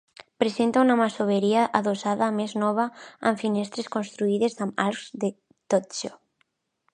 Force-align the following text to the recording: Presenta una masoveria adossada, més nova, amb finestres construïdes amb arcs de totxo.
Presenta 0.43 0.81
una 0.83 0.93
masoveria 1.01 1.65
adossada, 1.79 2.29
més 2.39 2.55
nova, 2.63 2.85
amb 3.31 3.43
finestres 3.43 3.91
construïdes 3.97 4.57
amb 4.67 4.83
arcs 4.89 5.05
de 5.25 5.31
totxo. 5.75 6.13